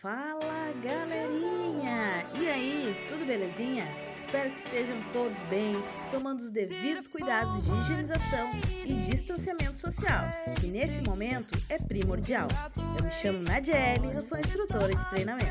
Fala 0.00 0.72
galerinha! 0.82 2.20
E 2.40 2.48
aí, 2.48 2.96
tudo 3.10 3.26
belezinha? 3.26 3.84
Espero 4.18 4.50
que 4.50 4.58
estejam 4.60 4.96
todos 5.12 5.38
bem, 5.50 5.74
tomando 6.10 6.40
os 6.40 6.50
devidos 6.50 7.06
cuidados 7.06 7.62
de 7.62 7.70
higienização 7.70 8.50
e 8.86 8.94
distanciamento 9.10 9.78
social, 9.78 10.24
que 10.58 10.68
nesse 10.68 11.06
momento 11.06 11.50
é 11.68 11.76
primordial. 11.76 12.48
Eu 12.96 13.04
me 13.04 13.10
chamo 13.10 13.40
Nadiele, 13.40 14.14
eu 14.14 14.22
sou 14.22 14.38
instrutora 14.38 14.88
de 14.88 15.10
treinamento. 15.10 15.50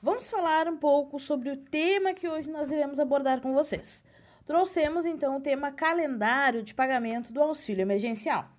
Vamos 0.00 0.28
falar 0.28 0.68
um 0.68 0.76
pouco 0.76 1.18
sobre 1.18 1.50
o 1.50 1.56
tema 1.56 2.14
que 2.14 2.28
hoje 2.28 2.48
nós 2.48 2.70
iremos 2.70 3.00
abordar 3.00 3.40
com 3.40 3.52
vocês. 3.52 4.04
Trouxemos 4.46 5.04
então 5.04 5.38
o 5.38 5.40
tema 5.40 5.72
calendário 5.72 6.62
de 6.62 6.72
pagamento 6.72 7.32
do 7.32 7.42
auxílio 7.42 7.82
emergencial. 7.82 8.55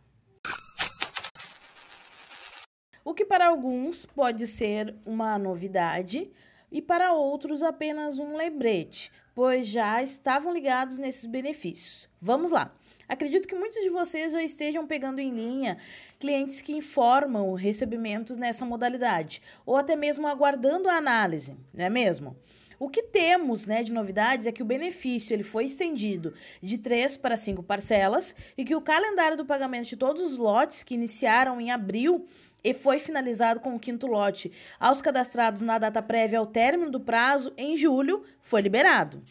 O 3.07 3.14
que 3.14 3.24
para 3.24 3.47
alguns 3.47 4.06
pode 4.06 4.46
ser 4.46 4.93
uma 5.06 5.39
novidade 5.39 6.29
e 6.70 6.82
para 6.82 7.14
outros 7.14 7.64
apenas 7.64 8.20
um 8.20 8.36
lembrete, 8.36 9.10
pois 9.34 9.65
já 9.65 10.04
estavam 10.04 10.54
ligados 10.54 10.98
nesses 10.98 11.25
benefícios. 11.25 12.10
Vamos 12.21 12.51
lá. 12.51 12.75
Acredito 13.07 13.48
que 13.48 13.56
muitos 13.56 13.82
de 13.82 13.89
vocês 13.89 14.34
já 14.34 14.43
estejam 14.43 14.86
pegando 14.86 15.20
em 15.20 15.32
linha 15.32 15.78
clientes 16.20 16.62
que 16.62 16.75
informam 16.75 17.54
recebimentos 17.54 18.36
nessa 18.36 18.65
modalidade, 18.65 19.42
ou 19.65 19.78
até 19.78 19.96
mesmo 19.96 20.28
aguardando 20.28 20.89
a 20.89 20.98
análise, 20.98 21.56
não 21.74 21.86
é 21.86 21.89
mesmo? 21.89 22.36
O 22.78 22.89
que 22.89 23.04
temos 23.04 23.65
né, 23.65 23.84
de 23.84 23.92
novidades 23.93 24.46
é 24.46 24.51
que 24.51 24.62
o 24.62 24.65
benefício 24.65 25.34
ele 25.34 25.43
foi 25.43 25.65
estendido 25.65 26.34
de 26.62 26.78
três 26.78 27.15
para 27.15 27.37
cinco 27.37 27.64
parcelas 27.64 28.36
e 28.57 28.65
que 28.65 28.76
o 28.76 28.82
calendário 28.82 29.37
do 29.37 29.46
pagamento 29.46 29.87
de 29.87 29.96
todos 29.96 30.21
os 30.21 30.37
lotes 30.37 30.84
que 30.84 30.93
iniciaram 30.93 31.60
em 31.62 31.71
abril 31.71 32.28
e 32.67 32.73
foi 32.73 33.00
finalizado 33.00 33.62
com 33.62 33.73
o 33.73 33.80
quinto 33.80 34.06
lote 34.06 34.52
aos 34.78 35.02
cadastrados 35.02 35.62
na 35.62 35.78
data 35.78 36.02
prévia 36.02 36.40
ao 36.40 36.46
término 36.46 36.92
do 36.92 37.00
prazo 37.00 37.54
em 37.56 37.78
julho 37.78 38.26
foi 38.42 38.59
liberado. 38.59 39.24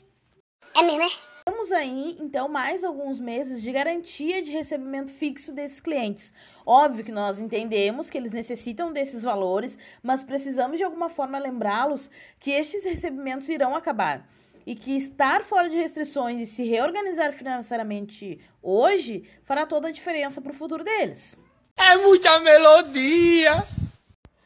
É 0.74 0.82
mesmo, 0.82 1.02
é? 1.02 1.06
Temos 1.44 1.70
aí, 1.70 2.16
então, 2.18 2.48
mais 2.48 2.82
alguns 2.82 3.20
meses 3.20 3.60
de 3.60 3.70
garantia 3.70 4.40
de 4.40 4.50
recebimento 4.50 5.12
fixo 5.12 5.52
desses 5.52 5.80
clientes. 5.80 6.32
Óbvio 6.64 7.04
que 7.04 7.12
nós 7.12 7.38
entendemos 7.38 8.08
que 8.08 8.16
eles 8.16 8.32
necessitam 8.32 8.90
desses 8.90 9.22
valores, 9.22 9.78
mas 10.02 10.22
precisamos 10.22 10.78
de 10.78 10.84
alguma 10.84 11.10
forma 11.10 11.38
lembrá-los 11.38 12.08
que 12.40 12.50
estes 12.50 12.84
recebimentos 12.84 13.50
irão 13.50 13.76
acabar 13.76 14.26
e 14.64 14.74
que 14.74 14.96
estar 14.96 15.44
fora 15.44 15.68
de 15.68 15.76
restrições 15.76 16.40
e 16.40 16.46
se 16.46 16.64
reorganizar 16.64 17.34
financeiramente 17.34 18.40
hoje 18.62 19.28
fará 19.44 19.66
toda 19.66 19.88
a 19.88 19.92
diferença 19.92 20.40
para 20.40 20.52
o 20.52 20.54
futuro 20.54 20.82
deles. 20.82 21.38
É 21.76 21.96
muita 21.98 22.40
melodia! 22.40 23.64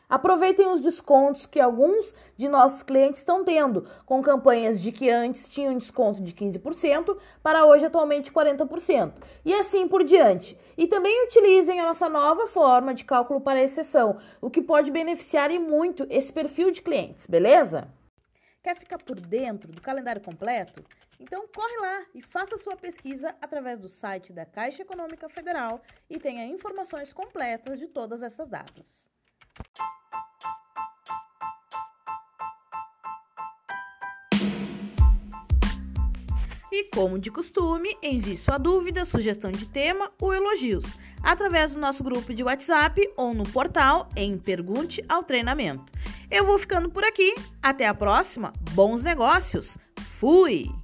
Aproveitem 0.09 0.67
os 0.67 0.81
descontos 0.81 1.47
que 1.47 1.61
alguns 1.61 2.13
de 2.37 2.49
nossos 2.49 2.83
clientes 2.83 3.21
estão 3.21 3.45
tendo, 3.45 3.87
com 4.05 4.21
campanhas 4.21 4.81
de 4.81 4.91
que 4.91 5.09
antes 5.09 5.49
tinham 5.49 5.79
desconto 5.79 6.21
de 6.21 6.33
15% 6.33 7.17
para 7.41 7.65
hoje 7.65 7.87
atualmente 7.87 8.33
40%, 8.33 9.13
e 9.45 9.55
assim 9.55 9.87
por 9.87 10.03
diante. 10.03 10.59
E 10.77 10.89
também 10.89 11.25
utilizem 11.25 11.79
a 11.79 11.87
nossa 11.87 12.09
nova 12.09 12.49
forma 12.49 12.93
de 12.93 13.05
cálculo 13.05 13.41
para 13.41 13.63
exceção, 13.63 14.19
o 14.41 14.51
que 14.51 14.61
pode 14.61 14.91
beneficiar 14.91 15.53
e 15.53 15.61
muito 15.61 16.05
esse 16.11 16.33
perfil 16.33 16.73
de 16.73 16.83
clientes, 16.83 17.27
beleza? 17.27 17.89
Quer 18.63 18.77
ficar 18.77 18.99
por 18.99 19.19
dentro 19.19 19.73
do 19.73 19.81
calendário 19.81 20.21
completo? 20.21 20.85
Então 21.19 21.49
corre 21.49 21.77
lá 21.79 22.05
e 22.15 22.21
faça 22.21 22.59
sua 22.59 22.77
pesquisa 22.77 23.35
através 23.41 23.81
do 23.81 23.89
site 23.89 24.35
da 24.35 24.45
Caixa 24.45 24.83
Econômica 24.83 25.31
Federal 25.31 25.81
e 26.11 26.19
tenha 26.19 26.45
informações 26.45 27.11
completas 27.11 27.79
de 27.79 27.89
todas 27.89 28.23
essas 28.23 28.49
datas. 28.49 29.09
E 36.71 36.85
como 36.95 37.19
de 37.19 37.31
costume, 37.31 37.97
envie 38.03 38.37
sua 38.37 38.59
dúvida, 38.59 39.07
sugestão 39.07 39.51
de 39.51 39.67
tema 39.67 40.13
ou 40.21 40.35
elogios 40.35 40.85
através 41.23 41.75
do 41.75 41.81
nosso 41.81 42.03
grupo 42.03 42.33
de 42.33 42.43
WhatsApp 42.43 43.11
ou 43.17 43.35
no 43.35 43.45
portal 43.45 44.09
em 44.17 44.39
Pergunte 44.39 45.05
ao 45.09 45.23
Treinamento. 45.23 45.93
Eu 46.31 46.47
vou 46.47 46.59
ficando 46.59 46.89
por 46.89 47.05
aqui. 47.05 47.35
Até 47.61 47.87
a 47.87 47.95
próxima. 47.95 48.53
Bons 48.73 49.03
negócios. 49.03 49.77
Fui! 50.19 50.80